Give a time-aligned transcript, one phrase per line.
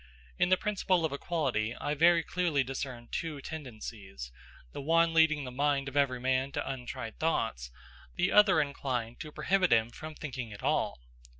[0.39, 4.31] In the principle of equality I very clearly discern two tendencies;
[4.71, 7.69] the one leading the mind of every man to untried thoughts,
[8.15, 10.97] the other inclined to prohibit him from thinking at all.